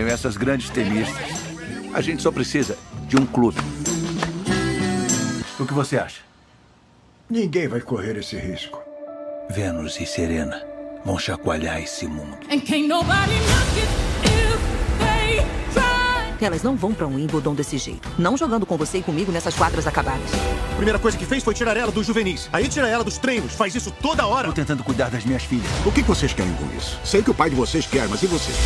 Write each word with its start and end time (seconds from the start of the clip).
tenho 0.00 0.08
essas 0.08 0.38
grandes 0.38 0.70
tenistas. 0.70 1.14
A 1.92 2.00
gente 2.00 2.22
só 2.22 2.32
precisa 2.32 2.78
de 3.06 3.18
um 3.18 3.26
clube. 3.26 3.60
O 5.58 5.66
que 5.66 5.74
você 5.74 5.98
acha? 5.98 6.22
Ninguém 7.28 7.68
vai 7.68 7.82
correr 7.82 8.16
esse 8.16 8.34
risco. 8.36 8.80
Vênus 9.50 10.00
e 10.00 10.06
Serena 10.06 10.62
vão 11.04 11.18
chacoalhar 11.18 11.82
esse 11.82 12.06
mundo. 12.06 12.38
Elas 16.40 16.62
não 16.62 16.74
vão 16.74 16.94
pra 16.94 17.06
um 17.06 17.16
Wimbledon 17.16 17.54
desse 17.54 17.76
jeito. 17.76 18.08
Não 18.18 18.38
jogando 18.38 18.64
com 18.64 18.78
você 18.78 18.98
e 18.98 19.02
comigo 19.02 19.30
nessas 19.30 19.54
quadras 19.54 19.86
acabadas. 19.86 20.30
A 20.72 20.76
primeira 20.76 20.98
coisa 20.98 21.18
que 21.18 21.26
fez 21.26 21.44
foi 21.44 21.52
tirar 21.52 21.76
ela 21.76 21.92
dos 21.92 22.06
juvenis. 22.06 22.48
Aí 22.50 22.66
tira 22.68 22.88
ela 22.88 23.04
dos 23.04 23.18
treinos. 23.18 23.52
Faz 23.52 23.74
isso 23.74 23.90
toda 24.00 24.26
hora. 24.26 24.48
Tô 24.48 24.54
tentando 24.54 24.82
cuidar 24.82 25.10
das 25.10 25.26
minhas 25.26 25.44
filhas. 25.44 25.70
O 25.84 25.92
que 25.92 26.00
vocês 26.00 26.32
querem 26.32 26.54
com 26.54 26.64
isso? 26.74 26.98
Sei 27.04 27.22
que 27.22 27.30
o 27.30 27.34
pai 27.34 27.50
de 27.50 27.56
vocês 27.56 27.86
quer, 27.86 28.08
mas 28.08 28.22
e 28.22 28.26
vocês? 28.26 28.56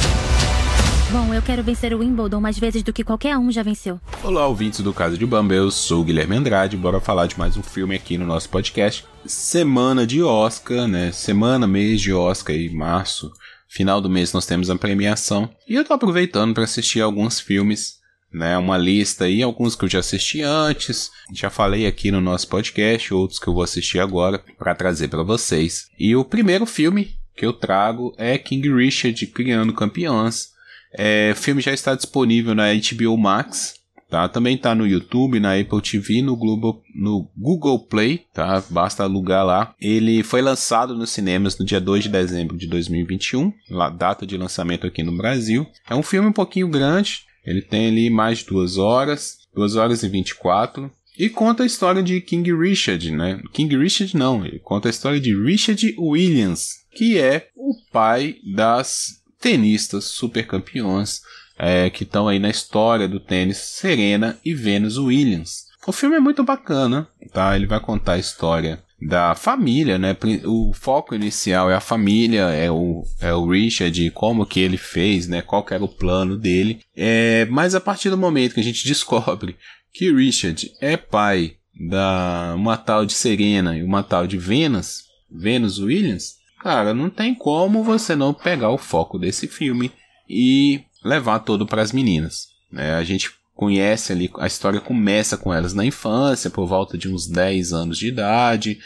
Bom, 1.10 1.32
eu 1.32 1.42
quero 1.42 1.62
vencer 1.62 1.94
o 1.94 1.98
Wimbledon 1.98 2.40
mais 2.40 2.58
vezes 2.58 2.82
do 2.82 2.92
que 2.92 3.04
qualquer 3.04 3.36
um 3.38 3.50
já 3.50 3.62
venceu. 3.62 4.00
Olá, 4.22 4.46
ouvintes 4.46 4.80
do 4.80 4.92
Casa 4.92 5.16
de 5.16 5.24
Bamba, 5.24 5.54
eu 5.54 5.70
sou 5.70 6.00
o 6.00 6.04
Guilherme 6.04 6.36
Andrade, 6.36 6.76
bora 6.76 7.00
falar 7.00 7.26
de 7.26 7.38
mais 7.38 7.56
um 7.56 7.62
filme 7.62 7.94
aqui 7.94 8.18
no 8.18 8.26
nosso 8.26 8.48
podcast. 8.48 9.04
Semana 9.24 10.06
de 10.06 10.22
Oscar, 10.22 10.88
né? 10.88 11.12
Semana, 11.12 11.66
mês 11.66 12.00
de 12.00 12.12
Oscar 12.12 12.56
e 12.56 12.68
março. 12.70 13.30
Final 13.68 14.00
do 14.00 14.10
mês 14.10 14.32
nós 14.32 14.46
temos 14.46 14.70
a 14.70 14.76
premiação. 14.76 15.48
E 15.68 15.74
eu 15.74 15.84
tô 15.84 15.92
aproveitando 15.92 16.54
para 16.54 16.64
assistir 16.64 17.00
alguns 17.00 17.38
filmes 17.38 18.02
né, 18.34 18.58
uma 18.58 18.76
lista 18.76 19.26
aí, 19.26 19.42
alguns 19.42 19.76
que 19.76 19.84
eu 19.84 19.88
já 19.88 20.00
assisti 20.00 20.42
antes, 20.42 21.10
já 21.32 21.48
falei 21.48 21.86
aqui 21.86 22.10
no 22.10 22.20
nosso 22.20 22.48
podcast, 22.48 23.14
outros 23.14 23.38
que 23.38 23.46
eu 23.46 23.54
vou 23.54 23.62
assistir 23.62 24.00
agora 24.00 24.42
para 24.58 24.74
trazer 24.74 25.06
para 25.06 25.22
vocês. 25.22 25.86
E 25.96 26.16
o 26.16 26.24
primeiro 26.24 26.66
filme 26.66 27.14
que 27.36 27.46
eu 27.46 27.52
trago 27.52 28.12
é 28.18 28.36
King 28.36 28.74
Richard 28.74 29.24
Criando 29.28 29.72
Campeãs. 29.72 30.53
É, 30.96 31.32
o 31.32 31.36
filme 31.36 31.60
já 31.60 31.72
está 31.72 31.94
disponível 31.94 32.54
na 32.54 32.72
HBO 32.72 33.18
Max, 33.18 33.74
tá? 34.08 34.28
Também 34.28 34.54
está 34.54 34.74
no 34.74 34.86
YouTube, 34.86 35.40
na 35.40 35.58
Apple 35.58 35.82
TV, 35.82 36.22
no, 36.22 36.36
Globo, 36.36 36.82
no 36.94 37.28
Google 37.36 37.80
Play, 37.80 38.22
tá? 38.32 38.62
Basta 38.70 39.02
alugar 39.02 39.44
lá. 39.44 39.74
Ele 39.80 40.22
foi 40.22 40.40
lançado 40.40 40.96
nos 40.96 41.10
cinemas 41.10 41.58
no 41.58 41.64
dia 41.64 41.80
2 41.80 42.04
de 42.04 42.08
dezembro 42.08 42.56
de 42.56 42.68
2021, 42.68 43.52
data 43.96 44.24
de 44.24 44.36
lançamento 44.36 44.86
aqui 44.86 45.02
no 45.02 45.16
Brasil. 45.16 45.66
É 45.90 45.94
um 45.94 46.02
filme 46.02 46.28
um 46.28 46.32
pouquinho 46.32 46.68
grande, 46.68 47.22
ele 47.44 47.60
tem 47.60 47.88
ali 47.88 48.08
mais 48.08 48.38
de 48.38 48.46
duas 48.46 48.78
horas, 48.78 49.38
duas 49.52 49.74
horas 49.74 50.02
e 50.02 50.08
24, 50.08 50.90
e 51.18 51.28
conta 51.28 51.62
a 51.62 51.66
história 51.66 52.02
de 52.02 52.20
King 52.20 52.52
Richard, 52.56 53.10
né? 53.12 53.40
King 53.52 53.76
Richard 53.76 54.16
não, 54.16 54.44
ele 54.44 54.58
conta 54.58 54.88
a 54.88 54.90
história 54.90 55.20
de 55.20 55.34
Richard 55.34 55.94
Williams, 55.98 56.70
que 56.92 57.18
é 57.18 57.48
o 57.56 57.74
pai 57.92 58.36
das 58.54 59.23
tenistas 59.44 60.04
super 60.04 60.46
campeões 60.46 61.20
é, 61.58 61.90
que 61.90 62.02
estão 62.02 62.26
aí 62.26 62.38
na 62.38 62.48
história 62.48 63.06
do 63.06 63.20
tênis, 63.20 63.58
Serena 63.58 64.38
e 64.42 64.54
Venus 64.54 64.96
Williams. 64.96 65.66
O 65.86 65.92
filme 65.92 66.16
é 66.16 66.20
muito 66.20 66.42
bacana, 66.42 67.06
tá? 67.30 67.54
Ele 67.54 67.66
vai 67.66 67.78
contar 67.78 68.14
a 68.14 68.18
história 68.18 68.82
da 68.98 69.34
família, 69.34 69.98
né? 69.98 70.16
O 70.46 70.72
foco 70.72 71.14
inicial 71.14 71.70
é 71.70 71.74
a 71.74 71.80
família, 71.80 72.44
é 72.44 72.70
o, 72.70 73.04
é 73.20 73.34
o 73.34 73.46
Richard, 73.46 74.10
como 74.12 74.46
que 74.46 74.60
ele 74.60 74.78
fez, 74.78 75.28
né? 75.28 75.42
Qual 75.42 75.66
era 75.70 75.84
o 75.84 75.88
plano 75.88 76.38
dele. 76.38 76.80
É, 76.96 77.44
mas 77.50 77.74
a 77.74 77.80
partir 77.80 78.08
do 78.08 78.16
momento 78.16 78.54
que 78.54 78.60
a 78.60 78.64
gente 78.64 78.82
descobre 78.88 79.58
que 79.92 80.10
Richard 80.10 80.72
é 80.80 80.96
pai 80.96 81.56
da 81.90 82.54
uma 82.56 82.78
tal 82.78 83.04
de 83.04 83.12
Serena 83.12 83.76
e 83.76 83.82
uma 83.82 84.02
tal 84.02 84.26
de 84.26 84.38
Venus, 84.38 85.02
Venus 85.30 85.78
Williams, 85.78 86.42
cara, 86.64 86.94
não 86.94 87.10
tem 87.10 87.34
como 87.34 87.84
você 87.84 88.16
não 88.16 88.32
pegar 88.32 88.70
o 88.70 88.78
foco 88.78 89.18
desse 89.18 89.46
filme 89.46 89.92
e 90.26 90.80
levar 91.04 91.40
todo 91.40 91.66
para 91.66 91.82
as 91.82 91.92
meninas. 91.92 92.48
Né? 92.72 92.94
A 92.94 93.04
gente 93.04 93.30
conhece 93.54 94.12
ali, 94.12 94.30
a 94.38 94.46
história 94.46 94.80
começa 94.80 95.36
com 95.36 95.52
elas 95.52 95.74
na 95.74 95.84
infância, 95.84 96.48
por 96.48 96.66
volta 96.66 96.96
de 96.96 97.06
uns 97.06 97.28
10 97.28 97.74
anos 97.74 97.98
de 97.98 98.08
idade. 98.08 98.78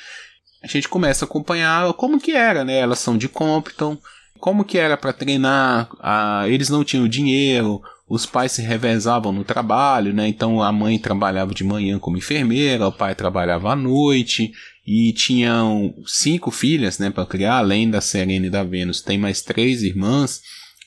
A 0.60 0.66
gente 0.66 0.88
começa 0.88 1.24
a 1.24 1.26
acompanhar 1.28 1.92
como 1.92 2.20
que 2.20 2.32
era, 2.32 2.64
né? 2.64 2.80
Elas 2.80 2.98
são 2.98 3.16
de 3.16 3.28
Compton, 3.28 3.96
como 4.40 4.64
que 4.64 4.76
era 4.76 4.96
para 4.96 5.12
treinar, 5.12 5.88
ah, 6.00 6.48
eles 6.48 6.68
não 6.68 6.82
tinham 6.82 7.06
dinheiro, 7.06 7.80
os 8.08 8.24
pais 8.24 8.52
se 8.52 8.62
revezavam 8.62 9.32
no 9.32 9.44
trabalho, 9.44 10.14
né? 10.14 10.26
Então 10.26 10.62
a 10.62 10.72
mãe 10.72 10.98
trabalhava 10.98 11.54
de 11.54 11.62
manhã 11.62 11.98
como 11.98 12.16
enfermeira, 12.16 12.88
o 12.88 12.92
pai 12.92 13.14
trabalhava 13.14 13.72
à 13.72 13.76
noite 13.76 14.52
e 14.86 15.12
tinham 15.12 15.94
cinco 16.06 16.50
filhas, 16.50 16.98
né, 16.98 17.10
para 17.10 17.26
criar, 17.26 17.58
além 17.58 17.90
da 17.90 18.00
Serena 18.00 18.46
e 18.46 18.50
da 18.50 18.64
Vênus, 18.64 19.02
tem 19.02 19.18
mais 19.18 19.42
três 19.42 19.82
irmãs. 19.82 20.40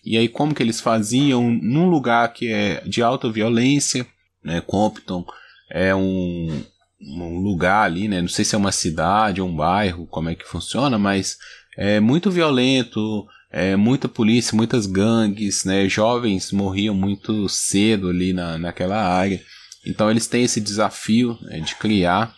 E 0.04 0.18
aí 0.18 0.28
como 0.28 0.56
que 0.56 0.64
eles 0.64 0.82
faziam 0.82 1.52
num 1.52 1.88
lugar 1.88 2.34
que 2.34 2.52
é 2.52 2.82
de 2.88 3.04
alta 3.04 3.30
violência, 3.30 4.08
né? 4.44 4.60
Compton 4.62 5.24
é 5.70 5.94
um, 5.94 6.64
um 7.00 7.40
lugar 7.40 7.84
ali, 7.84 8.08
né? 8.08 8.20
Não 8.20 8.28
sei 8.28 8.44
se 8.44 8.56
é 8.56 8.58
uma 8.58 8.72
cidade 8.72 9.40
ou 9.40 9.48
um 9.48 9.56
bairro, 9.56 10.08
como 10.08 10.30
é 10.30 10.36
que 10.36 10.48
funciona, 10.48 10.98
mas 10.98 11.38
é 11.78 12.00
muito 12.00 12.32
violento, 12.32 13.28
é 13.52 13.76
muita 13.76 14.08
polícia, 14.08 14.56
muitas 14.56 14.86
gangues, 14.86 15.66
né? 15.66 15.88
Jovens 15.90 16.52
morriam 16.52 16.96
muito 16.96 17.50
cedo 17.50 18.10
ali 18.10 18.32
na, 18.32 18.58
naquela 18.58 19.02
área. 19.02 19.42
Então 19.86 20.10
eles 20.10 20.28
têm 20.28 20.44
esse 20.44 20.62
desafio 20.62 21.38
né, 21.42 21.60
de 21.60 21.76
criar 21.76 22.34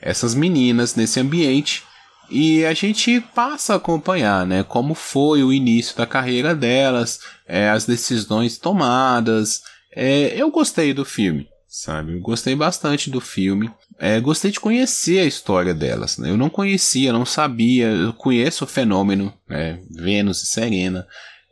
essas 0.00 0.34
meninas 0.34 0.94
nesse 0.94 1.20
ambiente 1.20 1.84
e 2.28 2.64
a 2.64 2.74
gente 2.74 3.20
passa 3.34 3.74
a 3.74 3.76
acompanhar, 3.76 4.44
né, 4.46 4.64
como 4.64 4.94
foi 4.94 5.44
o 5.44 5.52
início 5.52 5.96
da 5.96 6.06
carreira 6.06 6.54
delas, 6.54 7.20
é, 7.46 7.70
as 7.70 7.86
decisões 7.86 8.58
tomadas. 8.58 9.62
É, 9.94 10.34
eu 10.40 10.50
gostei 10.50 10.92
do 10.92 11.04
filme, 11.04 11.46
sabe? 11.68 12.14
Eu 12.14 12.20
gostei 12.20 12.56
bastante 12.56 13.10
do 13.10 13.20
filme. 13.20 13.70
É, 13.98 14.20
gostei 14.20 14.50
de 14.50 14.60
conhecer 14.60 15.20
a 15.20 15.24
história 15.24 15.72
delas. 15.72 16.18
Né? 16.18 16.30
Eu 16.30 16.36
não 16.36 16.50
conhecia, 16.50 17.12
não 17.12 17.24
sabia. 17.24 17.86
Eu 17.86 18.12
conheço 18.12 18.64
o 18.64 18.68
fenômeno 18.68 19.32
né, 19.48 19.80
Vênus 19.90 20.42
e 20.42 20.46
Serena, 20.46 21.06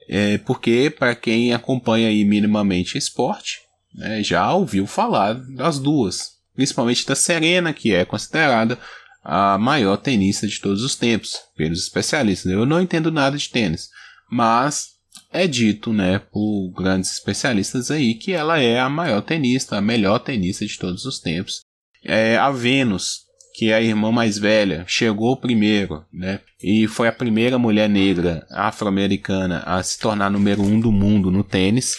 é, 0.08 0.38
porque 0.38 0.94
para 0.96 1.14
quem 1.14 1.54
acompanha 1.54 2.08
aí 2.08 2.24
minimamente 2.24 2.98
esporte, 2.98 3.60
né, 3.94 4.22
já 4.22 4.52
ouviu 4.52 4.86
falar 4.86 5.34
das 5.54 5.78
duas, 5.78 6.32
principalmente 6.54 7.06
da 7.06 7.14
Serena, 7.14 7.72
que 7.72 7.94
é 7.94 8.04
considerada 8.04 8.78
a 9.22 9.56
maior 9.56 9.96
tenista 9.96 10.46
de 10.46 10.60
todos 10.60 10.82
os 10.82 10.94
tempos, 10.94 11.38
pelos 11.56 11.82
especialistas. 11.82 12.52
Eu 12.52 12.66
não 12.66 12.80
entendo 12.80 13.10
nada 13.10 13.38
de 13.38 13.48
tênis, 13.48 13.88
mas 14.30 14.88
é 15.32 15.46
dito, 15.46 15.92
né, 15.92 16.18
por 16.18 16.70
grandes 16.76 17.12
especialistas 17.12 17.90
aí 17.90 18.14
que 18.14 18.32
ela 18.32 18.58
é 18.58 18.78
a 18.78 18.88
maior 18.90 19.22
tenista, 19.22 19.76
a 19.76 19.80
melhor 19.80 20.18
tenista 20.18 20.66
de 20.66 20.78
todos 20.78 21.06
os 21.06 21.18
tempos. 21.18 21.63
É, 22.04 22.36
a 22.36 22.50
Vênus, 22.50 23.24
que 23.54 23.70
é 23.70 23.74
a 23.74 23.80
irmã 23.82 24.10
mais 24.10 24.36
velha, 24.36 24.84
chegou 24.86 25.36
primeiro, 25.36 26.04
né, 26.12 26.40
e 26.62 26.88
foi 26.88 27.08
a 27.08 27.12
primeira 27.12 27.58
mulher 27.58 27.88
negra 27.88 28.46
afro-americana 28.50 29.62
a 29.66 29.82
se 29.82 29.98
tornar 29.98 30.30
número 30.30 30.62
um 30.62 30.80
do 30.80 30.90
mundo 30.90 31.30
no 31.30 31.44
tênis, 31.44 31.96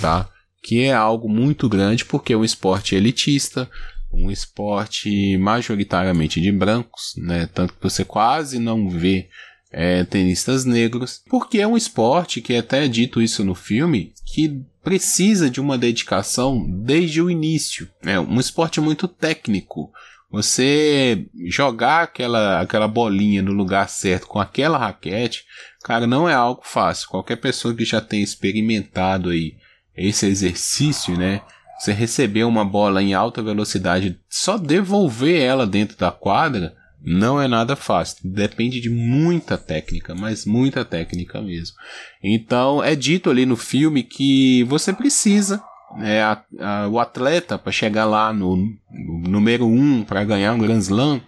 tá? 0.00 0.28
Que 0.62 0.82
é 0.82 0.92
algo 0.92 1.28
muito 1.28 1.68
grande 1.68 2.04
porque 2.04 2.32
é 2.32 2.36
um 2.36 2.44
esporte 2.44 2.94
elitista, 2.94 3.70
um 4.12 4.30
esporte 4.30 5.36
majoritariamente 5.38 6.40
de 6.40 6.50
brancos, 6.50 7.14
né? 7.16 7.48
Tanto 7.54 7.74
que 7.74 7.82
você 7.82 8.04
quase 8.04 8.58
não 8.58 8.88
vê 8.88 9.28
é, 9.70 10.04
tenistas 10.04 10.64
negros, 10.64 11.22
porque 11.28 11.58
é 11.60 11.66
um 11.66 11.76
esporte 11.76 12.40
que 12.40 12.54
é 12.54 12.58
até 12.58 12.88
dito 12.88 13.22
isso 13.22 13.44
no 13.44 13.54
filme 13.54 14.12
que 14.26 14.62
precisa 14.88 15.50
de 15.50 15.60
uma 15.60 15.76
dedicação 15.76 16.66
desde 16.66 17.20
o 17.20 17.28
início. 17.28 17.86
É 18.02 18.18
um 18.18 18.40
esporte 18.40 18.80
muito 18.80 19.06
técnico. 19.06 19.92
Você 20.30 21.26
jogar 21.46 22.04
aquela, 22.04 22.62
aquela 22.62 22.88
bolinha 22.88 23.42
no 23.42 23.52
lugar 23.52 23.86
certo 23.90 24.26
com 24.26 24.40
aquela 24.40 24.78
raquete, 24.78 25.44
cara, 25.84 26.06
não 26.06 26.26
é 26.26 26.32
algo 26.32 26.62
fácil. 26.64 27.10
Qualquer 27.10 27.36
pessoa 27.36 27.74
que 27.74 27.84
já 27.84 28.00
tenha 28.00 28.24
experimentado 28.24 29.28
aí 29.28 29.56
esse 29.94 30.24
exercício, 30.24 31.18
né? 31.18 31.42
Você 31.78 31.92
receber 31.92 32.44
uma 32.44 32.64
bola 32.64 33.02
em 33.02 33.12
alta 33.12 33.42
velocidade, 33.42 34.18
só 34.26 34.56
devolver 34.56 35.38
ela 35.38 35.66
dentro 35.66 35.98
da 35.98 36.10
quadra 36.10 36.74
não 37.00 37.40
é 37.40 37.46
nada 37.46 37.76
fácil. 37.76 38.18
Depende 38.24 38.80
de 38.80 38.90
muita 38.90 39.56
técnica, 39.56 40.14
mas 40.14 40.44
muita 40.44 40.84
técnica 40.84 41.40
mesmo. 41.40 41.76
Então 42.22 42.82
é 42.82 42.94
dito 42.94 43.30
ali 43.30 43.46
no 43.46 43.56
filme 43.56 44.02
que 44.02 44.64
você 44.64 44.92
precisa 44.92 45.62
é, 46.00 46.22
a, 46.22 46.42
a, 46.58 46.88
o 46.88 46.98
atleta 46.98 47.58
para 47.58 47.72
chegar 47.72 48.04
lá 48.04 48.32
no, 48.32 48.56
no 48.56 49.28
número 49.28 49.66
um 49.66 50.04
para 50.04 50.24
ganhar 50.24 50.52
um 50.54 50.58
Grand 50.58 50.78
Slam, 50.78 51.20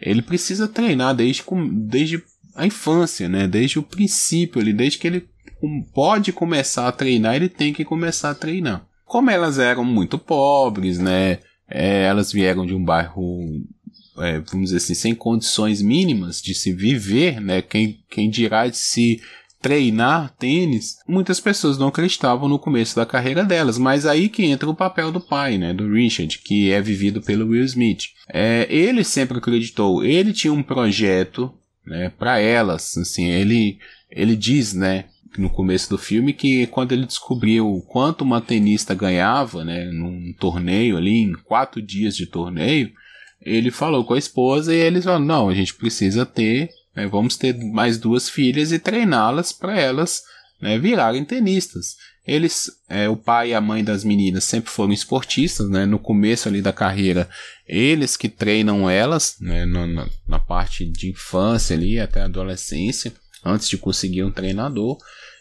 ele 0.00 0.22
precisa 0.22 0.66
treinar 0.68 1.14
desde, 1.14 1.42
desde 1.72 2.22
a 2.54 2.66
infância, 2.66 3.28
né? 3.28 3.46
Desde 3.46 3.78
o 3.78 3.82
princípio 3.82 4.60
ali, 4.60 4.72
desde 4.72 4.98
que 4.98 5.06
ele 5.06 5.28
pode 5.92 6.32
começar 6.32 6.88
a 6.88 6.92
treinar, 6.92 7.34
ele 7.34 7.48
tem 7.48 7.72
que 7.72 7.84
começar 7.84 8.30
a 8.30 8.34
treinar 8.34 8.88
como 9.08 9.30
elas 9.30 9.58
eram 9.58 9.84
muito 9.84 10.18
pobres, 10.18 10.98
né? 10.98 11.38
É, 11.66 12.04
elas 12.04 12.30
vieram 12.30 12.64
de 12.64 12.74
um 12.74 12.84
bairro, 12.84 13.40
é, 14.20 14.40
vamos 14.40 14.70
dizer 14.70 14.78
assim, 14.78 14.94
sem 14.94 15.14
condições 15.14 15.82
mínimas 15.82 16.40
de 16.40 16.54
se 16.54 16.72
viver, 16.72 17.40
né? 17.40 17.62
Quem, 17.62 18.00
quem 18.10 18.30
dirá 18.30 18.66
de 18.66 18.76
se 18.76 19.20
treinar 19.60 20.34
tênis, 20.38 20.96
muitas 21.06 21.40
pessoas 21.40 21.78
não 21.78 21.88
acreditavam 21.88 22.48
no 22.48 22.58
começo 22.58 22.94
da 22.94 23.04
carreira 23.04 23.44
delas, 23.44 23.76
mas 23.76 24.06
aí 24.06 24.28
que 24.28 24.44
entra 24.44 24.70
o 24.70 24.74
papel 24.74 25.10
do 25.10 25.20
pai, 25.20 25.58
né, 25.58 25.74
do 25.74 25.92
Richard, 25.92 26.38
que 26.38 26.70
é 26.70 26.80
vivido 26.80 27.20
pelo 27.20 27.48
Will 27.48 27.64
Smith. 27.64 28.04
É, 28.32 28.66
ele 28.70 29.02
sempre 29.02 29.38
acreditou, 29.38 30.04
ele 30.04 30.32
tinha 30.32 30.52
um 30.52 30.62
projeto, 30.62 31.52
né, 31.84 32.12
para 32.16 32.38
elas, 32.38 32.96
assim, 32.96 33.26
ele 33.26 33.78
ele 34.10 34.34
diz, 34.36 34.72
né, 34.72 35.04
no 35.36 35.50
começo 35.50 35.90
do 35.90 35.98
filme 35.98 36.32
que 36.32 36.66
quando 36.68 36.92
ele 36.92 37.04
descobriu 37.04 37.84
quanto 37.88 38.22
uma 38.22 38.40
tenista 38.40 38.94
ganhava, 38.94 39.64
né, 39.64 39.84
num 39.92 40.32
torneio 40.38 40.96
ali, 40.96 41.18
em 41.18 41.32
quatro 41.32 41.82
dias 41.82 42.16
de 42.16 42.26
torneio, 42.26 42.90
ele 43.40 43.70
falou 43.70 44.04
com 44.04 44.14
a 44.14 44.18
esposa 44.18 44.74
e 44.74 44.78
eles 44.78 45.04
falaram, 45.04 45.24
não, 45.24 45.48
a 45.48 45.54
gente 45.54 45.74
precisa 45.74 46.26
ter 46.26 46.70
né, 46.98 47.06
vamos 47.06 47.36
ter 47.36 47.56
mais 47.56 47.96
duas 47.96 48.28
filhas 48.28 48.72
e 48.72 48.78
treiná-las 48.78 49.52
para 49.52 49.78
elas 49.78 50.22
né, 50.60 50.76
virarem 50.76 51.24
tenistas. 51.24 51.94
Eles, 52.26 52.70
é, 52.88 53.08
o 53.08 53.16
pai 53.16 53.50
e 53.50 53.54
a 53.54 53.60
mãe 53.60 53.84
das 53.84 54.02
meninas 54.02 54.42
sempre 54.42 54.68
foram 54.68 54.92
esportistas, 54.92 55.70
né? 55.70 55.86
No 55.86 55.98
começo 55.98 56.46
ali 56.46 56.60
da 56.60 56.74
carreira, 56.74 57.26
eles 57.66 58.18
que 58.18 58.28
treinam 58.28 58.90
elas, 58.90 59.36
né? 59.40 59.64
Na, 59.64 59.86
na, 59.86 60.08
na 60.26 60.38
parte 60.38 60.84
de 60.84 61.08
infância 61.08 61.74
ali 61.74 61.98
até 61.98 62.20
a 62.20 62.26
adolescência, 62.26 63.14
antes 63.42 63.66
de 63.66 63.78
conseguir 63.78 64.24
um 64.24 64.30
treinador. 64.30 64.98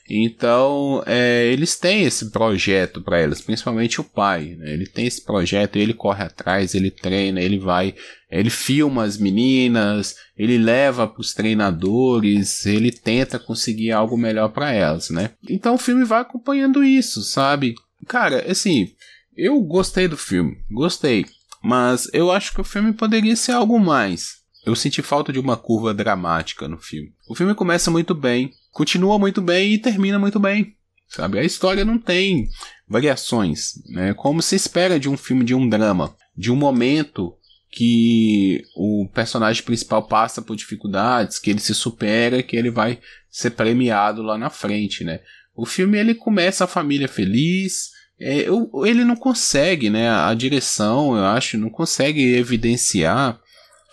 Então, 0.10 1.04
é, 1.06 1.46
eles 1.48 1.78
têm 1.78 2.04
esse 2.04 2.32
projeto 2.32 3.02
para 3.02 3.20
elas, 3.20 3.42
principalmente 3.42 4.00
o 4.00 4.04
pai. 4.04 4.56
Né? 4.58 4.74
Ele 4.74 4.88
tem 4.88 5.06
esse 5.06 5.22
projeto, 5.22 5.76
ele 5.76 5.94
corre 5.94 6.24
atrás, 6.24 6.74
ele 6.74 6.90
treina, 6.90 7.42
ele 7.42 7.60
vai, 7.60 7.94
ele 8.32 8.50
filma 8.50 9.04
as 9.04 9.18
meninas, 9.18 10.16
ele 10.38 10.58
leva 10.58 11.08
para 11.08 11.22
os 11.22 11.34
treinadores, 11.34 12.66
ele 12.66 12.92
tenta 12.92 13.38
conseguir 13.38 13.92
algo 13.92 14.18
melhor 14.18 14.50
para 14.50 14.72
elas, 14.72 15.10
né? 15.10 15.32
Então 15.50 15.76
o 15.76 15.80
filme 15.80 16.04
vai 16.04 16.22
acompanhando 16.22 16.84
isso, 16.84 17.22
sabe? 17.22 17.76
Cara, 18.08 18.50
assim, 18.50 18.92
eu 19.36 19.60
gostei 19.62 20.08
do 20.08 20.18
filme, 20.18 20.58
gostei, 20.72 21.26
mas 21.62 22.10
eu 22.14 22.32
acho 22.32 22.54
que 22.54 22.62
o 22.62 22.66
filme 22.66 22.94
poderia 22.94 23.36
ser 23.36 23.52
algo 23.52 23.80
mais. 23.80 24.38
Eu 24.66 24.76
senti 24.76 25.02
falta 25.02 25.32
de 25.32 25.40
uma 25.40 25.56
curva 25.56 25.94
dramática 25.94 26.68
no 26.68 26.78
filme. 26.78 27.14
O 27.30 27.34
filme 27.34 27.56
começa 27.56 27.90
muito 27.90 28.14
bem, 28.14 28.52
continua 28.78 29.18
muito 29.18 29.42
bem 29.42 29.74
e 29.74 29.80
termina 29.80 30.20
muito 30.20 30.40
bem. 30.40 30.76
Sabe? 31.10 31.40
A 31.40 31.44
história 31.44 31.84
não 31.84 31.98
tem 31.98 32.48
variações, 32.88 33.72
né? 33.90 34.14
Como 34.14 34.40
se 34.40 34.56
espera 34.56 35.00
de 35.00 35.10
um 35.10 35.18
filme 35.18 35.44
de 35.44 35.56
um 35.56 35.68
drama, 35.68 36.16
de 36.38 36.52
um 36.52 36.56
momento 36.56 37.34
que 37.72 38.62
o 38.76 39.10
personagem 39.12 39.64
principal 39.64 40.08
passa 40.08 40.44
por 40.44 40.56
dificuldades, 40.56 41.40
que 41.40 41.50
ele 41.50 41.60
se 41.60 41.74
supera, 41.74 42.44
que 42.44 42.56
ele 42.56 42.70
vai 42.70 43.00
ser 43.32 43.52
premiado 43.52 44.22
lá 44.22 44.38
na 44.38 44.52
frente, 44.52 45.04
né? 45.04 45.22
O 45.56 45.66
filme 45.66 45.98
ele 45.98 46.14
começa 46.14 46.66
a 46.66 46.68
família 46.68 47.08
feliz, 47.08 47.90
é, 48.20 48.46
ele 48.86 49.04
não 49.04 49.16
consegue, 49.16 49.90
né? 49.90 50.08
A 50.08 50.32
direção, 50.36 51.18
eu 51.18 51.26
acho, 51.26 51.58
não 51.58 51.72
consegue 51.72 52.36
evidenciar 52.36 53.40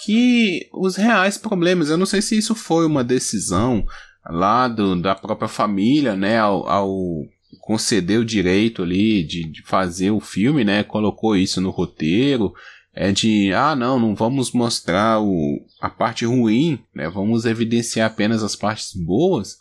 que 0.05 0.69
os 0.75 0.97
reais 0.97 1.39
problemas. 1.39 1.89
Eu 1.89 1.97
não 1.97 2.05
sei 2.05 2.21
se 2.21 2.37
isso 2.37 2.55
foi 2.55 2.85
uma 2.85 3.03
decisão 3.03 3.87
lá 4.27 4.69
do, 4.69 4.97
da 4.97 5.15
própria 5.15 5.49
família, 5.49 6.17
né, 6.17 6.39
ao, 6.39 6.69
ao 6.69 7.27
conceder 7.61 8.21
o 8.21 8.25
direito 8.25 8.83
ali 8.83 9.23
de, 9.23 9.45
de, 9.45 9.63
fazer 9.63 10.11
o 10.11 10.21
filme, 10.21 10.65
né, 10.65 10.83
colocou 10.83 11.37
isso 11.37 11.61
no 11.61 11.71
roteiro, 11.71 12.53
é 12.93 13.11
de, 13.11 13.53
ah, 13.53 13.75
não, 13.75 13.99
não 13.99 14.15
vamos 14.15 14.53
mostrar 14.53 15.21
o, 15.21 15.61
a 15.81 15.91
parte 15.91 16.25
ruim, 16.25 16.79
né, 16.95 17.09
vamos 17.09 17.45
evidenciar 17.45 18.11
apenas 18.11 18.43
as 18.43 18.55
partes 18.55 18.95
boas, 18.95 19.57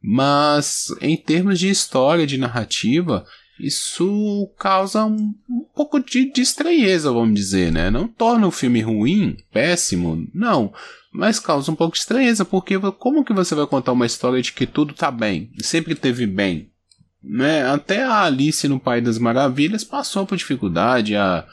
mas 0.00 0.86
em 1.00 1.16
termos 1.16 1.58
de 1.58 1.68
história, 1.68 2.26
de 2.26 2.38
narrativa, 2.38 3.24
isso 3.60 4.50
causa 4.58 5.04
um, 5.04 5.34
um 5.48 5.64
pouco 5.74 6.00
de, 6.00 6.32
de 6.32 6.40
estranheza, 6.40 7.12
vamos 7.12 7.34
dizer, 7.34 7.72
né? 7.72 7.90
Não 7.90 8.06
torna 8.06 8.46
o 8.46 8.52
filme 8.52 8.80
ruim, 8.80 9.36
péssimo, 9.52 10.26
não 10.32 10.72
mas 11.12 11.40
causa 11.40 11.70
um 11.70 11.74
pouco 11.74 11.94
de 11.94 12.00
estranheza, 12.00 12.44
porque 12.44 12.78
como 12.98 13.24
que 13.24 13.32
você 13.32 13.54
vai 13.54 13.66
contar 13.66 13.92
uma 13.92 14.06
história 14.06 14.40
de 14.40 14.52
que 14.52 14.66
tudo 14.66 14.94
tá 14.94 15.10
bem, 15.10 15.50
sempre 15.60 15.94
teve 15.94 16.26
bem? 16.26 16.70
Né? 17.22 17.66
Até 17.66 18.04
a 18.04 18.22
Alice 18.22 18.68
no 18.68 18.78
País 18.78 19.02
das 19.02 19.18
Maravilhas 19.18 19.82
passou 19.82 20.26
por 20.26 20.36
dificuldade, 20.36 21.16
a, 21.16 21.44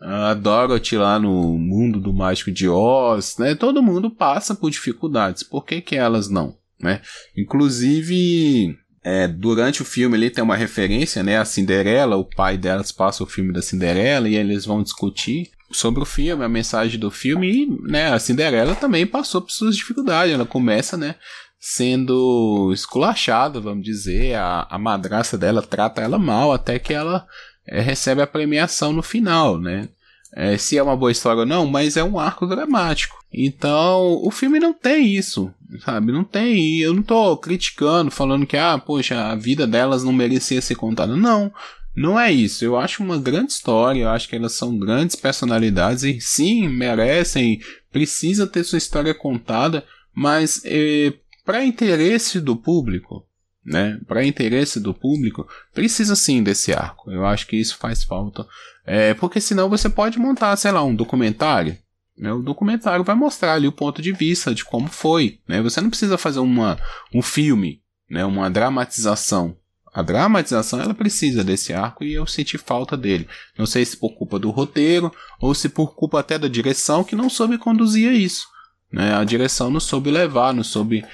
a 0.00 0.34
Dorothy 0.34 0.96
lá 0.96 1.18
no 1.18 1.58
mundo 1.58 2.00
do 2.00 2.12
mágico 2.12 2.50
de 2.50 2.68
Oz, 2.68 3.36
né? 3.38 3.54
Todo 3.54 3.82
mundo 3.82 4.10
passa 4.10 4.54
por 4.54 4.70
dificuldades, 4.70 5.42
por 5.42 5.64
que, 5.64 5.80
que 5.80 5.96
elas 5.96 6.30
não? 6.30 6.56
Né? 6.80 7.02
Inclusive, 7.36 8.78
é, 9.02 9.26
durante 9.26 9.82
o 9.82 9.84
filme 9.84 10.16
ele 10.16 10.30
tem 10.30 10.44
uma 10.44 10.56
referência, 10.56 11.22
né? 11.22 11.38
A 11.38 11.44
Cinderela, 11.44 12.16
o 12.16 12.24
pai 12.24 12.58
delas 12.58 12.92
passa 12.92 13.22
o 13.22 13.26
filme 13.26 13.52
da 13.52 13.62
Cinderela 13.62 14.28
e 14.28 14.36
eles 14.36 14.66
vão 14.66 14.82
discutir 14.82 15.50
sobre 15.72 16.02
o 16.02 16.06
filme, 16.06 16.44
a 16.44 16.48
mensagem 16.48 16.98
do 16.98 17.10
filme, 17.10 17.48
e 17.48 17.66
né, 17.88 18.12
a 18.12 18.18
Cinderela 18.18 18.74
também 18.74 19.06
passou 19.06 19.40
por 19.40 19.52
suas 19.52 19.76
dificuldades. 19.76 20.34
Ela 20.34 20.44
começa, 20.44 20.96
né, 20.96 21.14
sendo 21.58 22.72
esculachada, 22.72 23.60
vamos 23.60 23.84
dizer, 23.84 24.34
a, 24.34 24.66
a 24.68 24.78
madraça 24.78 25.38
dela 25.38 25.62
trata 25.62 26.02
ela 26.02 26.18
mal 26.18 26.52
até 26.52 26.78
que 26.78 26.92
ela 26.92 27.26
é, 27.66 27.80
recebe 27.80 28.20
a 28.20 28.26
premiação 28.26 28.92
no 28.92 29.02
final, 29.02 29.58
né? 29.58 29.88
É, 30.34 30.56
se 30.56 30.78
é 30.78 30.82
uma 30.82 30.96
boa 30.96 31.10
história 31.10 31.40
ou 31.40 31.46
não, 31.46 31.66
mas 31.66 31.96
é 31.96 32.04
um 32.04 32.18
arco 32.18 32.46
dramático. 32.46 33.18
Então, 33.32 34.20
o 34.22 34.30
filme 34.30 34.58
não 34.58 34.72
tem 34.72 35.14
isso, 35.14 35.52
sabe? 35.84 36.12
Não 36.12 36.24
tem. 36.24 36.78
Eu 36.78 36.94
não 36.94 37.02
tô 37.02 37.36
criticando, 37.36 38.10
falando 38.10 38.46
que, 38.46 38.56
ah, 38.56 38.78
poxa, 38.78 39.20
a 39.20 39.34
vida 39.34 39.66
delas 39.66 40.04
não 40.04 40.12
merecia 40.12 40.60
ser 40.60 40.74
contada. 40.74 41.16
Não. 41.16 41.52
Não 41.94 42.18
é 42.18 42.30
isso. 42.30 42.64
Eu 42.64 42.76
acho 42.76 43.02
uma 43.02 43.18
grande 43.18 43.52
história. 43.52 44.02
Eu 44.02 44.08
acho 44.10 44.28
que 44.28 44.36
elas 44.36 44.52
são 44.52 44.78
grandes 44.78 45.16
personalidades 45.16 46.04
e 46.04 46.20
sim 46.20 46.68
merecem, 46.68 47.60
precisa 47.92 48.46
ter 48.46 48.64
sua 48.64 48.78
história 48.78 49.12
contada, 49.12 49.84
mas 50.14 50.62
é, 50.64 51.12
para 51.44 51.64
interesse 51.64 52.40
do 52.40 52.56
público, 52.56 53.26
né? 53.70 54.00
Para 54.08 54.26
interesse 54.26 54.80
do 54.80 54.92
público, 54.92 55.48
precisa 55.72 56.16
sim 56.16 56.42
desse 56.42 56.72
arco. 56.72 57.08
Eu 57.08 57.24
acho 57.24 57.46
que 57.46 57.56
isso 57.56 57.78
faz 57.78 58.02
falta, 58.02 58.44
é, 58.84 59.14
porque 59.14 59.40
senão 59.40 59.70
você 59.70 59.88
pode 59.88 60.18
montar, 60.18 60.56
sei 60.56 60.72
lá, 60.72 60.82
um 60.82 60.94
documentário. 60.94 61.78
Né? 62.18 62.32
O 62.32 62.42
documentário 62.42 63.04
vai 63.04 63.14
mostrar 63.14 63.54
ali 63.54 63.68
o 63.68 63.72
ponto 63.72 64.02
de 64.02 64.12
vista 64.12 64.52
de 64.52 64.64
como 64.64 64.88
foi, 64.88 65.38
né? 65.46 65.62
Você 65.62 65.80
não 65.80 65.88
precisa 65.88 66.18
fazer 66.18 66.40
uma, 66.40 66.76
um 67.14 67.22
filme, 67.22 67.80
né? 68.10 68.24
Uma 68.24 68.50
dramatização 68.50 69.56
a 69.92 70.02
dramatização 70.02 70.80
ela 70.80 70.94
precisa 70.94 71.42
desse 71.42 71.72
arco 71.72 72.04
e 72.04 72.14
eu 72.14 72.24
senti 72.24 72.56
falta 72.56 72.96
dele. 72.96 73.28
Não 73.58 73.66
sei 73.66 73.84
se 73.84 73.96
por 73.96 74.14
culpa 74.14 74.38
do 74.38 74.50
roteiro 74.50 75.12
ou 75.40 75.52
se 75.52 75.68
por 75.68 75.96
culpa 75.96 76.20
até 76.20 76.38
da 76.38 76.46
direção 76.46 77.02
que 77.02 77.16
não 77.16 77.28
soube 77.28 77.58
conduzir 77.58 78.12
isso. 78.12 78.46
Né? 78.92 79.14
A 79.14 79.24
direção 79.24 79.68
não 79.68 79.80
soube 79.80 80.08
levar, 80.08 80.54
não 80.54 80.62
soube 80.62 81.04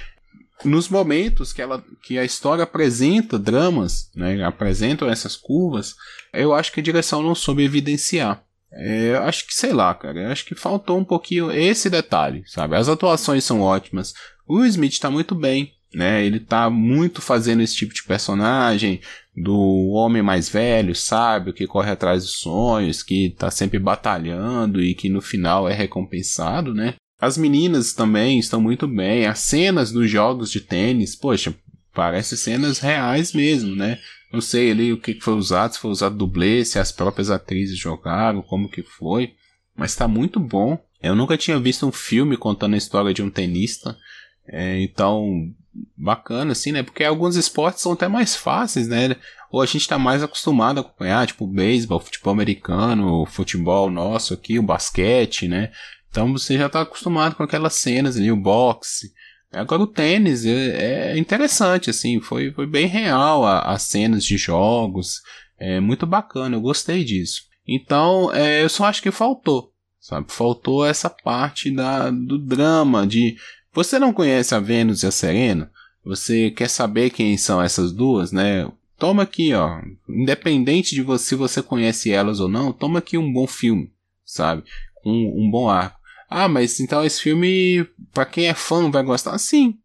nos 0.64 0.88
momentos 0.88 1.52
que, 1.52 1.60
ela, 1.60 1.84
que 2.02 2.18
a 2.18 2.24
história 2.24 2.64
apresenta 2.64 3.38
dramas, 3.38 4.10
né, 4.14 4.42
apresentam 4.44 5.08
essas 5.08 5.36
curvas, 5.36 5.94
eu 6.32 6.54
acho 6.54 6.72
que 6.72 6.80
a 6.80 6.82
direção 6.82 7.22
não 7.22 7.34
soube 7.34 7.62
evidenciar. 7.62 8.42
É, 8.72 9.16
acho 9.16 9.46
que, 9.46 9.54
sei 9.54 9.72
lá, 9.72 9.94
cara, 9.94 10.30
acho 10.30 10.44
que 10.44 10.54
faltou 10.54 10.98
um 10.98 11.04
pouquinho 11.04 11.50
esse 11.50 11.88
detalhe, 11.88 12.42
sabe? 12.46 12.76
As 12.76 12.88
atuações 12.88 13.44
são 13.44 13.60
ótimas, 13.60 14.12
o 14.46 14.64
Smith 14.64 14.92
está 14.92 15.10
muito 15.10 15.34
bem, 15.34 15.72
né? 15.94 16.24
Ele 16.24 16.40
tá 16.40 16.68
muito 16.68 17.22
fazendo 17.22 17.62
esse 17.62 17.74
tipo 17.74 17.94
de 17.94 18.02
personagem 18.02 19.00
do 19.34 19.88
homem 19.92 20.22
mais 20.22 20.48
velho, 20.48 20.94
sábio, 20.94 21.52
que 21.52 21.66
corre 21.66 21.90
atrás 21.90 22.22
dos 22.22 22.38
sonhos, 22.38 23.02
que 23.02 23.34
tá 23.38 23.50
sempre 23.50 23.78
batalhando 23.78 24.82
e 24.82 24.94
que 24.94 25.08
no 25.08 25.20
final 25.20 25.68
é 25.68 25.74
recompensado, 25.74 26.74
né? 26.74 26.94
As 27.18 27.38
meninas 27.38 27.92
também 27.92 28.38
estão 28.38 28.60
muito 28.60 28.86
bem. 28.86 29.26
As 29.26 29.38
cenas 29.40 29.90
dos 29.90 30.10
jogos 30.10 30.50
de 30.50 30.60
tênis, 30.60 31.16
poxa, 31.16 31.54
parece 31.94 32.36
cenas 32.36 32.78
reais 32.78 33.32
mesmo, 33.32 33.74
né? 33.74 33.98
Não 34.32 34.40
sei 34.40 34.70
ali 34.70 34.92
o 34.92 35.00
que 35.00 35.18
foi 35.20 35.34
usado, 35.34 35.72
se 35.72 35.78
foi 35.78 35.90
usado 35.90 36.16
dublê, 36.16 36.64
se 36.64 36.78
as 36.78 36.92
próprias 36.92 37.30
atrizes 37.30 37.78
jogaram, 37.78 38.42
como 38.42 38.68
que 38.68 38.82
foi. 38.82 39.32
Mas 39.74 39.94
tá 39.94 40.06
muito 40.06 40.38
bom. 40.38 40.78
Eu 41.02 41.14
nunca 41.14 41.38
tinha 41.38 41.58
visto 41.58 41.86
um 41.86 41.92
filme 41.92 42.36
contando 42.36 42.74
a 42.74 42.78
história 42.78 43.14
de 43.14 43.22
um 43.22 43.30
tenista. 43.30 43.96
É, 44.48 44.80
então, 44.80 45.50
bacana, 45.96 46.52
assim, 46.52 46.72
né? 46.72 46.82
Porque 46.82 47.04
alguns 47.04 47.36
esportes 47.36 47.82
são 47.82 47.92
até 47.92 48.08
mais 48.08 48.36
fáceis, 48.36 48.88
né? 48.88 49.16
Ou 49.50 49.62
a 49.62 49.66
gente 49.66 49.82
está 49.82 49.98
mais 49.98 50.22
acostumado 50.22 50.78
a 50.78 50.80
acompanhar, 50.80 51.26
tipo, 51.26 51.46
beisebol, 51.46 52.00
futebol 52.00 52.32
americano, 52.32 53.24
futebol 53.26 53.90
nosso 53.90 54.34
aqui, 54.34 54.58
o 54.58 54.62
basquete, 54.62 55.48
né? 55.48 55.70
Então 56.16 56.32
você 56.32 56.56
já 56.56 56.64
está 56.64 56.80
acostumado 56.80 57.36
com 57.36 57.42
aquelas 57.42 57.74
cenas 57.74 58.16
ali, 58.16 58.32
o 58.32 58.36
boxe. 58.36 59.12
Agora 59.52 59.82
o 59.82 59.86
tênis 59.86 60.46
é, 60.46 61.12
é 61.12 61.18
interessante, 61.18 61.90
assim, 61.90 62.22
foi, 62.22 62.50
foi 62.52 62.66
bem 62.66 62.86
real 62.86 63.44
as 63.44 63.82
cenas 63.82 64.24
de 64.24 64.38
jogos, 64.38 65.20
é 65.58 65.78
muito 65.78 66.06
bacana, 66.06 66.56
eu 66.56 66.60
gostei 66.62 67.04
disso. 67.04 67.42
Então, 67.68 68.32
é, 68.32 68.62
eu 68.62 68.68
só 68.70 68.86
acho 68.86 69.02
que 69.02 69.10
faltou, 69.10 69.74
sabe? 70.00 70.32
Faltou 70.32 70.86
essa 70.86 71.10
parte 71.10 71.70
da, 71.70 72.10
do 72.10 72.38
drama, 72.38 73.06
de 73.06 73.36
você 73.70 73.98
não 73.98 74.10
conhece 74.10 74.54
a 74.54 74.58
Vênus 74.58 75.02
e 75.02 75.06
a 75.06 75.10
Serena? 75.10 75.70
você 76.02 76.52
quer 76.52 76.70
saber 76.70 77.10
quem 77.10 77.36
são 77.36 77.60
essas 77.60 77.92
duas, 77.92 78.30
né? 78.30 78.70
Toma 78.96 79.24
aqui, 79.24 79.52
ó. 79.52 79.80
Independente 80.08 80.94
de 80.94 81.02
você, 81.02 81.30
se 81.30 81.34
você 81.34 81.60
conhece 81.60 82.12
elas 82.12 82.38
ou 82.38 82.48
não, 82.48 82.72
toma 82.72 83.00
aqui 83.00 83.18
um 83.18 83.30
bom 83.30 83.46
filme, 83.46 83.92
sabe? 84.24 84.62
Um, 85.04 85.44
um 85.44 85.50
bom 85.50 85.68
arco. 85.68 86.05
Ah, 86.28 86.48
mas 86.48 86.80
então 86.80 87.04
esse 87.04 87.20
filme, 87.20 87.86
para 88.12 88.26
quem 88.26 88.46
é 88.46 88.54
fã, 88.54 88.90
vai 88.90 89.02
gostar? 89.02 89.36
Sim. 89.38 89.78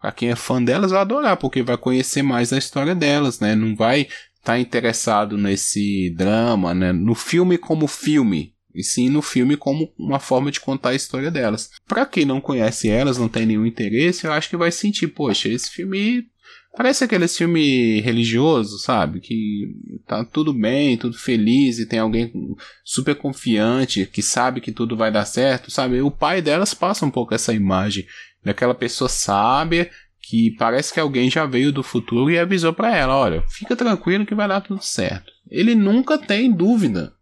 Pra 0.00 0.12
quem 0.12 0.30
é 0.30 0.36
fã 0.36 0.62
delas, 0.62 0.90
vai 0.90 1.00
adorar, 1.00 1.36
porque 1.36 1.62
vai 1.62 1.78
conhecer 1.78 2.22
mais 2.22 2.52
a 2.52 2.58
história 2.58 2.94
delas, 2.94 3.40
né? 3.40 3.54
Não 3.54 3.74
vai 3.74 4.02
estar 4.02 4.12
tá 4.42 4.58
interessado 4.58 5.38
nesse 5.38 6.10
drama, 6.10 6.74
né? 6.74 6.92
No 6.92 7.14
filme 7.14 7.56
como 7.56 7.86
filme, 7.86 8.54
e 8.74 8.82
sim 8.82 9.08
no 9.08 9.22
filme 9.22 9.56
como 9.56 9.90
uma 9.96 10.18
forma 10.18 10.50
de 10.50 10.60
contar 10.60 10.90
a 10.90 10.94
história 10.94 11.30
delas. 11.30 11.70
Para 11.86 12.04
quem 12.04 12.24
não 12.24 12.40
conhece 12.40 12.88
elas, 12.88 13.16
não 13.16 13.28
tem 13.28 13.46
nenhum 13.46 13.64
interesse, 13.64 14.26
eu 14.26 14.32
acho 14.32 14.50
que 14.50 14.56
vai 14.56 14.70
sentir, 14.70 15.08
poxa, 15.08 15.48
esse 15.48 15.70
filme 15.70 16.26
parece 16.76 17.04
aquele 17.04 17.28
filme 17.28 18.00
religioso, 18.00 18.78
sabe? 18.78 19.20
Que 19.20 19.74
tá 20.06 20.24
tudo 20.24 20.52
bem, 20.52 20.96
tudo 20.96 21.16
feliz 21.16 21.78
e 21.78 21.86
tem 21.86 21.98
alguém 21.98 22.32
super 22.84 23.14
confiante 23.14 24.06
que 24.06 24.22
sabe 24.22 24.60
que 24.60 24.72
tudo 24.72 24.96
vai 24.96 25.10
dar 25.10 25.24
certo, 25.24 25.70
sabe? 25.70 26.00
O 26.00 26.10
pai 26.10 26.40
delas 26.42 26.74
passa 26.74 27.06
um 27.06 27.10
pouco 27.10 27.34
essa 27.34 27.52
imagem 27.52 28.06
daquela 28.44 28.74
pessoa 28.74 29.08
sábia 29.08 29.90
que 30.20 30.52
parece 30.56 30.92
que 30.92 31.00
alguém 31.00 31.30
já 31.30 31.44
veio 31.44 31.70
do 31.70 31.82
futuro 31.82 32.30
e 32.30 32.38
avisou 32.38 32.72
para 32.72 32.96
ela, 32.96 33.16
olha, 33.16 33.42
fica 33.48 33.76
tranquilo 33.76 34.24
que 34.24 34.34
vai 34.34 34.48
dar 34.48 34.62
tudo 34.62 34.82
certo. 34.82 35.30
Ele 35.50 35.74
nunca 35.74 36.16
tem 36.16 36.50
dúvida 36.50 37.14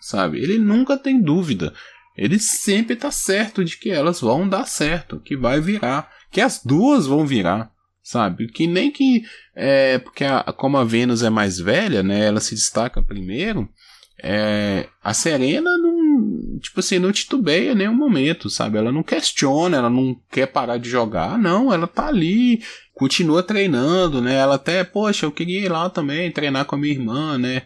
sabe? 0.00 0.38
Ele 0.38 0.58
nunca 0.58 0.96
tem 0.96 1.20
dúvida. 1.20 1.74
Ele 2.16 2.38
sempre 2.38 2.96
tá 2.96 3.10
certo 3.10 3.64
de 3.64 3.76
que 3.76 3.90
elas 3.90 4.20
vão 4.20 4.48
dar 4.48 4.66
certo, 4.66 5.20
que 5.20 5.36
vai 5.36 5.60
virar, 5.60 6.10
que 6.30 6.40
as 6.40 6.62
duas 6.64 7.06
vão 7.06 7.26
virar, 7.26 7.70
sabe? 8.08 8.48
Que 8.48 8.66
nem 8.66 8.90
que 8.90 9.22
é 9.54 9.98
porque 9.98 10.24
a, 10.24 10.42
como 10.44 10.78
a 10.78 10.84
Vênus 10.84 11.22
é 11.22 11.28
mais 11.28 11.58
velha, 11.58 12.02
né? 12.02 12.26
Ela 12.26 12.40
se 12.40 12.54
destaca 12.54 13.02
primeiro. 13.02 13.68
É, 14.22 14.88
a 15.04 15.12
Serena 15.12 15.70
não, 15.76 16.58
tipo 16.58 16.80
assim, 16.80 16.98
não 16.98 17.12
titubeia 17.12 17.72
em 17.72 17.74
nenhum 17.74 17.94
momento, 17.94 18.48
sabe? 18.48 18.78
Ela 18.78 18.90
não 18.90 19.02
questiona, 19.02 19.76
ela 19.76 19.90
não 19.90 20.18
quer 20.30 20.46
parar 20.46 20.78
de 20.78 20.88
jogar, 20.88 21.38
não, 21.38 21.72
ela 21.72 21.86
tá 21.86 22.06
ali, 22.06 22.62
continua 22.94 23.42
treinando, 23.42 24.22
né? 24.22 24.36
Ela 24.36 24.54
até, 24.54 24.82
poxa, 24.84 25.26
eu 25.26 25.30
queria 25.30 25.60
ir 25.60 25.70
lá 25.70 25.90
também 25.90 26.32
treinar 26.32 26.64
com 26.64 26.76
a 26.76 26.78
minha 26.78 26.94
irmã, 26.94 27.36
né? 27.36 27.64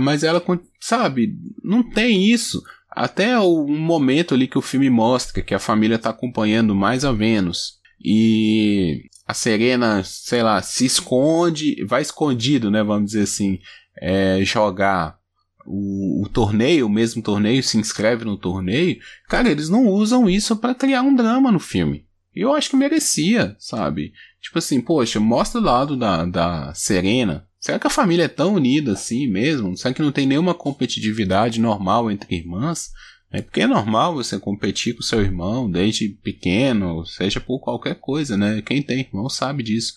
Mas 0.00 0.24
ela, 0.24 0.42
sabe, 0.80 1.32
não 1.62 1.88
tem 1.88 2.28
isso. 2.28 2.60
Até 2.90 3.38
o 3.38 3.68
momento 3.68 4.34
ali 4.34 4.48
que 4.48 4.58
o 4.58 4.62
filme 4.62 4.90
mostra 4.90 5.42
que 5.42 5.54
a 5.54 5.60
família 5.60 5.94
está 5.94 6.10
acompanhando 6.10 6.74
mais 6.74 7.04
a 7.04 7.12
Vênus. 7.12 7.78
E 8.02 9.10
a 9.30 9.34
Serena, 9.34 10.02
sei 10.04 10.42
lá, 10.42 10.60
se 10.60 10.84
esconde, 10.84 11.84
vai 11.84 12.02
escondido, 12.02 12.70
né? 12.70 12.82
Vamos 12.82 13.12
dizer 13.12 13.22
assim, 13.22 13.58
é, 14.00 14.40
jogar 14.44 15.18
o, 15.64 16.24
o, 16.24 16.28
torneio, 16.28 16.86
o 16.86 16.90
mesmo 16.90 17.22
torneio, 17.22 17.62
se 17.62 17.78
inscreve 17.78 18.24
no 18.24 18.36
torneio. 18.36 18.98
Cara, 19.28 19.48
eles 19.48 19.68
não 19.68 19.86
usam 19.86 20.28
isso 20.28 20.56
para 20.56 20.74
criar 20.74 21.02
um 21.02 21.14
drama 21.14 21.52
no 21.52 21.60
filme. 21.60 22.06
Eu 22.34 22.52
acho 22.52 22.70
que 22.70 22.76
merecia, 22.76 23.56
sabe? 23.58 24.12
Tipo 24.40 24.58
assim, 24.58 24.80
poxa, 24.80 25.20
mostra 25.20 25.60
o 25.60 25.64
lado 25.64 25.96
da, 25.96 26.24
da 26.24 26.74
Serena, 26.74 27.48
Será 27.60 27.78
que 27.78 27.86
a 27.86 27.90
família 27.90 28.24
é 28.24 28.28
tão 28.28 28.54
unida 28.54 28.94
assim 28.94 29.28
mesmo? 29.28 29.76
Será 29.76 29.92
que 29.92 30.00
não 30.00 30.10
tem 30.10 30.26
nenhuma 30.26 30.54
competitividade 30.54 31.60
normal 31.60 32.10
entre 32.10 32.34
irmãs? 32.34 32.90
É 33.32 33.40
porque 33.40 33.60
é 33.60 33.66
normal 33.66 34.14
você 34.14 34.38
competir 34.38 34.96
com 34.96 35.02
seu 35.02 35.20
irmão 35.20 35.70
desde 35.70 36.08
pequeno, 36.08 37.06
seja 37.06 37.40
por 37.40 37.60
qualquer 37.60 37.94
coisa, 37.94 38.36
né? 38.36 38.60
Quem 38.60 38.82
tem 38.82 39.00
irmão 39.00 39.28
sabe 39.28 39.62
disso. 39.62 39.94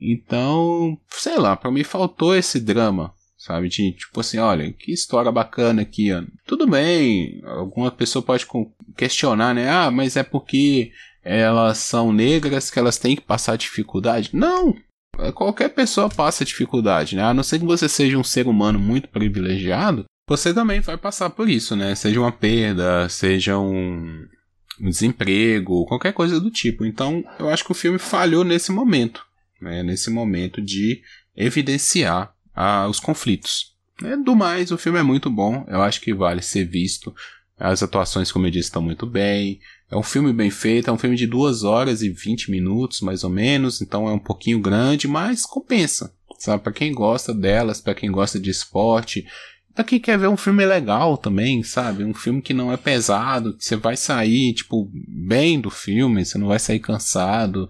Então, 0.00 0.98
sei 1.10 1.38
lá, 1.38 1.56
para 1.56 1.70
mim 1.70 1.82
faltou 1.82 2.36
esse 2.36 2.60
drama, 2.60 3.14
sabe? 3.38 3.68
De 3.68 3.92
tipo 3.92 4.20
assim, 4.20 4.38
olha, 4.38 4.70
que 4.72 4.92
história 4.92 5.32
bacana 5.32 5.82
aqui, 5.82 6.12
ó. 6.12 6.22
Tudo 6.46 6.66
bem, 6.66 7.40
alguma 7.44 7.90
pessoa 7.90 8.22
pode 8.22 8.46
questionar, 8.94 9.54
né? 9.54 9.70
Ah, 9.70 9.90
mas 9.90 10.16
é 10.16 10.22
porque 10.22 10.92
elas 11.22 11.78
são 11.78 12.12
negras 12.12 12.70
que 12.70 12.78
elas 12.78 12.98
têm 12.98 13.16
que 13.16 13.22
passar 13.22 13.56
dificuldade? 13.56 14.30
Não, 14.34 14.76
qualquer 15.34 15.70
pessoa 15.70 16.10
passa 16.10 16.44
dificuldade, 16.44 17.16
né? 17.16 17.22
A 17.22 17.34
não 17.34 17.42
ser 17.42 17.58
que 17.58 17.64
você 17.64 17.88
seja 17.88 18.18
um 18.18 18.24
ser 18.24 18.46
humano 18.46 18.78
muito 18.78 19.08
privilegiado, 19.08 20.04
você 20.26 20.52
também 20.52 20.80
vai 20.80 20.96
passar 20.96 21.30
por 21.30 21.48
isso, 21.48 21.76
né? 21.76 21.94
Seja 21.94 22.20
uma 22.20 22.32
perda, 22.32 23.08
seja 23.08 23.58
um, 23.58 24.26
um 24.80 24.90
desemprego, 24.90 25.86
qualquer 25.86 26.12
coisa 26.12 26.40
do 26.40 26.50
tipo. 26.50 26.84
Então, 26.84 27.24
eu 27.38 27.48
acho 27.48 27.64
que 27.64 27.72
o 27.72 27.76
filme 27.76 27.98
falhou 27.98 28.42
nesse 28.42 28.72
momento, 28.72 29.24
né? 29.60 29.82
Nesse 29.82 30.10
momento 30.10 30.60
de 30.60 31.00
evidenciar 31.36 32.34
ah, 32.54 32.88
os 32.88 32.98
conflitos. 32.98 33.76
É, 34.02 34.16
do 34.16 34.34
mais, 34.34 34.70
o 34.70 34.78
filme 34.78 34.98
é 34.98 35.02
muito 35.02 35.30
bom, 35.30 35.64
eu 35.68 35.80
acho 35.80 36.00
que 36.00 36.12
vale 36.12 36.42
ser 36.42 36.64
visto. 36.64 37.14
As 37.58 37.82
atuações, 37.82 38.30
como 38.30 38.46
eu 38.46 38.50
disse, 38.50 38.68
estão 38.68 38.82
muito 38.82 39.06
bem. 39.06 39.60
É 39.90 39.96
um 39.96 40.02
filme 40.02 40.32
bem 40.32 40.50
feito, 40.50 40.90
é 40.90 40.92
um 40.92 40.98
filme 40.98 41.16
de 41.16 41.26
2 41.26 41.62
horas 41.62 42.02
e 42.02 42.10
20 42.10 42.50
minutos, 42.50 43.00
mais 43.00 43.24
ou 43.24 43.30
menos, 43.30 43.80
então 43.80 44.08
é 44.08 44.12
um 44.12 44.18
pouquinho 44.18 44.60
grande, 44.60 45.06
mas 45.06 45.46
compensa. 45.46 46.12
Sabe, 46.38 46.62
para 46.62 46.72
quem 46.72 46.92
gosta 46.92 47.32
delas, 47.32 47.80
para 47.80 47.94
quem 47.94 48.10
gosta 48.10 48.38
de 48.38 48.50
esporte, 48.50 49.26
quem 49.84 49.98
quer 49.98 50.18
ver 50.18 50.28
um 50.28 50.36
filme 50.36 50.64
legal 50.64 51.16
também, 51.16 51.62
sabe? 51.62 52.04
Um 52.04 52.14
filme 52.14 52.40
que 52.40 52.54
não 52.54 52.72
é 52.72 52.76
pesado, 52.76 53.54
que 53.54 53.64
você 53.64 53.76
vai 53.76 53.96
sair, 53.96 54.54
tipo, 54.54 54.90
bem 54.92 55.60
do 55.60 55.70
filme, 55.70 56.24
você 56.24 56.38
não 56.38 56.48
vai 56.48 56.58
sair 56.58 56.80
cansado 56.80 57.68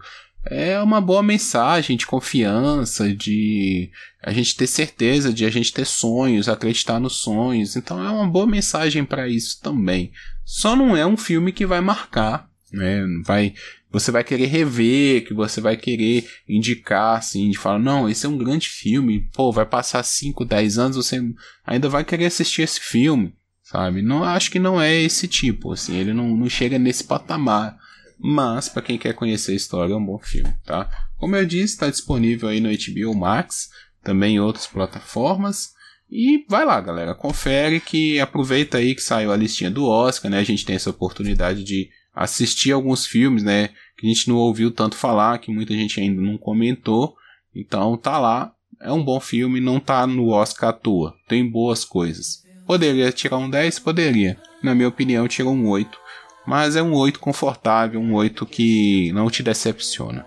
é 0.48 0.80
uma 0.80 1.00
boa 1.00 1.22
mensagem 1.22 1.96
de 1.96 2.06
confiança, 2.06 3.12
de 3.12 3.90
a 4.22 4.32
gente 4.32 4.56
ter 4.56 4.66
certeza, 4.66 5.32
de 5.32 5.44
a 5.44 5.50
gente 5.50 5.72
ter 5.72 5.84
sonhos, 5.84 6.48
acreditar 6.48 7.00
nos 7.00 7.16
sonhos. 7.16 7.76
Então 7.76 8.02
é 8.04 8.10
uma 8.10 8.28
boa 8.28 8.46
mensagem 8.46 9.04
para 9.04 9.28
isso 9.28 9.60
também. 9.60 10.12
Só 10.44 10.76
não 10.76 10.96
é 10.96 11.04
um 11.04 11.16
filme 11.16 11.52
que 11.52 11.66
vai 11.66 11.80
marcar, 11.80 12.48
né? 12.72 13.04
Vai, 13.24 13.54
você 13.98 14.10
vai 14.10 14.22
querer 14.22 14.46
rever, 14.46 15.26
que 15.26 15.32
você 15.32 15.60
vai 15.60 15.76
querer 15.76 16.28
indicar, 16.48 17.18
assim, 17.18 17.50
de 17.50 17.58
falar, 17.58 17.78
não, 17.78 18.08
esse 18.08 18.26
é 18.26 18.28
um 18.28 18.36
grande 18.36 18.68
filme, 18.68 19.28
pô, 19.32 19.50
vai 19.50 19.64
passar 19.64 20.02
5, 20.02 20.44
10 20.44 20.78
anos, 20.78 20.96
você 20.96 21.22
ainda 21.64 21.88
vai 21.88 22.04
querer 22.04 22.26
assistir 22.26 22.62
esse 22.62 22.80
filme, 22.80 23.34
sabe? 23.62 24.02
Não 24.02 24.22
acho 24.22 24.50
que 24.50 24.58
não 24.58 24.80
é 24.80 24.94
esse 24.94 25.26
tipo, 25.26 25.72
assim, 25.72 25.96
ele 25.96 26.12
não, 26.12 26.36
não 26.36 26.48
chega 26.48 26.78
nesse 26.78 27.04
patamar 27.04 27.78
mas 28.18 28.68
para 28.68 28.82
quem 28.82 28.98
quer 28.98 29.14
conhecer 29.14 29.52
a 29.52 29.56
história 29.56 29.92
é 29.92 29.96
um 29.96 30.04
bom 30.04 30.18
filme, 30.18 30.52
tá? 30.64 30.88
Como 31.18 31.36
eu 31.36 31.44
disse, 31.44 31.74
está 31.74 31.90
disponível 31.90 32.48
aí 32.48 32.60
no 32.60 32.70
HBO 32.70 33.14
Max, 33.14 33.70
também 34.02 34.36
em 34.36 34.40
outras 34.40 34.66
plataformas. 34.66 35.74
E 36.10 36.44
vai 36.48 36.64
lá, 36.64 36.80
galera, 36.80 37.14
confere 37.14 37.80
que 37.80 38.20
aproveita 38.20 38.78
aí 38.78 38.94
que 38.94 39.02
saiu 39.02 39.32
a 39.32 39.36
listinha 39.36 39.70
do 39.70 39.86
Oscar, 39.86 40.30
né? 40.30 40.38
A 40.38 40.44
gente 40.44 40.64
tem 40.64 40.76
essa 40.76 40.90
oportunidade 40.90 41.64
de 41.64 41.90
assistir 42.16 42.72
alguns 42.72 43.06
filmes, 43.06 43.44
né? 43.44 43.68
Que 43.96 44.06
a 44.06 44.08
gente 44.08 44.28
não 44.28 44.36
ouviu 44.36 44.72
tanto 44.72 44.96
falar, 44.96 45.38
que 45.38 45.52
muita 45.52 45.74
gente 45.74 46.00
ainda 46.00 46.20
não 46.20 46.36
comentou. 46.36 47.14
Então 47.54 47.96
tá 47.96 48.18
lá, 48.18 48.52
é 48.80 48.90
um 48.90 49.04
bom 49.04 49.20
filme, 49.20 49.60
não 49.60 49.78
tá 49.78 50.06
no 50.06 50.30
Oscar 50.30 50.70
à 50.70 50.72
toa, 50.72 51.14
tem 51.28 51.48
boas 51.48 51.84
coisas. 51.84 52.42
Poderia 52.66 53.12
tirar 53.12 53.36
um 53.36 53.48
10? 53.48 53.78
Poderia. 53.78 54.36
Na 54.62 54.74
minha 54.74 54.88
opinião, 54.88 55.28
tirou 55.28 55.52
um 55.52 55.68
8 55.68 56.06
mas 56.46 56.76
é 56.76 56.82
um 56.82 56.94
8 56.94 57.18
confortável, 57.18 58.00
um 58.00 58.14
8 58.14 58.46
que 58.46 59.10
não 59.12 59.28
te 59.28 59.42
decepciona. 59.42 60.24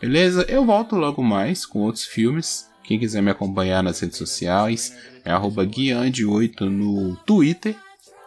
Beleza? 0.00 0.46
Eu 0.48 0.64
volto 0.64 0.94
logo 0.94 1.22
mais 1.22 1.66
com 1.66 1.80
outros 1.80 2.04
filmes. 2.04 2.70
Quem 2.84 3.00
quiser 3.00 3.20
me 3.20 3.32
acompanhar 3.32 3.82
nas 3.82 3.98
redes 3.98 4.16
sociais 4.16 4.96
é 5.24 5.32
guiande8 5.32 6.60
no 6.60 7.16
Twitter. 7.26 7.74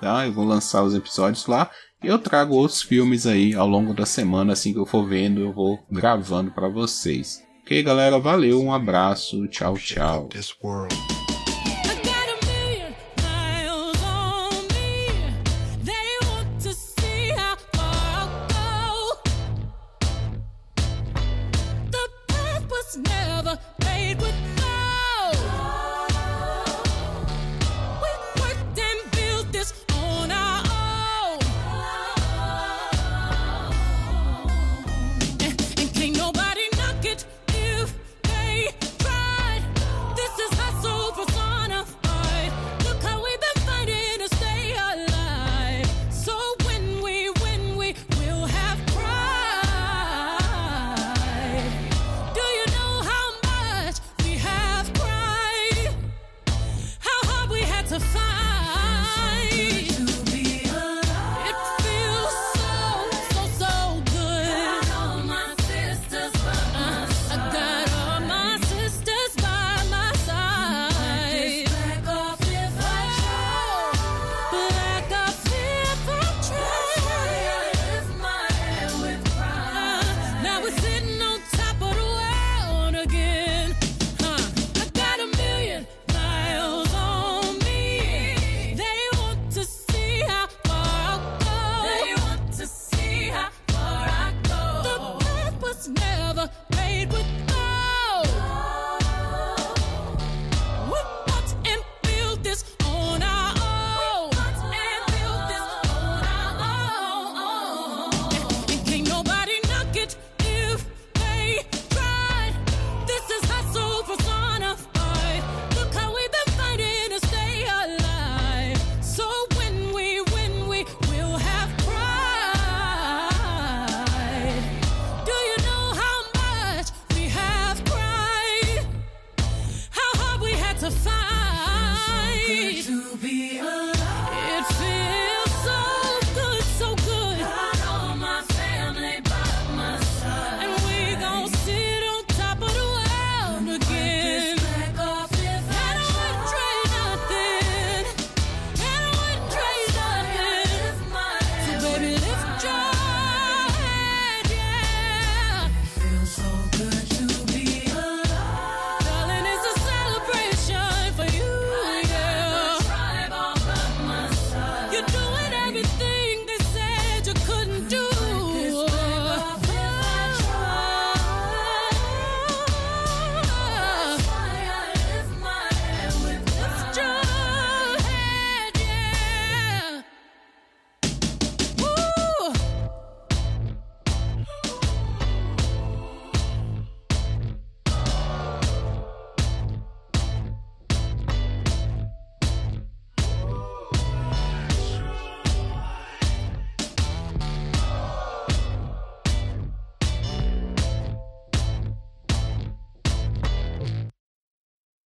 Tá? 0.02 0.26
Eu 0.26 0.34
vou 0.34 0.44
lançar 0.44 0.84
os 0.84 0.94
episódios 0.94 1.46
lá. 1.48 1.72
Eu 2.04 2.18
trago 2.18 2.56
outros 2.56 2.82
filmes 2.82 3.28
aí 3.28 3.54
ao 3.54 3.68
longo 3.68 3.94
da 3.94 4.06
semana. 4.06 4.54
Assim 4.54 4.72
que 4.72 4.80
eu 4.80 4.86
for 4.86 5.06
vendo, 5.06 5.42
eu 5.42 5.52
vou 5.52 5.80
gravando 5.92 6.52
para 6.52 6.70
vocês. 6.70 7.44
Ok, 7.62 7.84
galera? 7.84 8.18
Valeu, 8.18 8.62
um 8.62 8.74
abraço. 8.74 9.48
Tchau, 9.48 9.78
tchau. 9.78 10.30